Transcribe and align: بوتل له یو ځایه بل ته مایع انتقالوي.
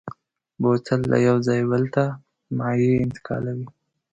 بوتل 0.61 1.01
له 1.11 1.17
یو 1.27 1.37
ځایه 1.45 1.65
بل 1.71 1.83
ته 1.93 2.03
مایع 2.57 2.93
انتقالوي. 3.05 3.67